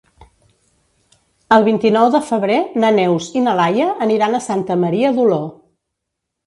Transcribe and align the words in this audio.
El 1.57 1.67
vint-i-nou 1.67 2.09
de 2.17 2.21
febrer 2.31 2.57
na 2.85 2.91
Neus 2.99 3.29
i 3.41 3.47
na 3.47 3.57
Laia 3.63 3.87
aniran 4.09 4.41
a 4.41 4.45
Santa 4.51 4.81
Maria 4.87 5.15
d'Oló. 5.21 5.43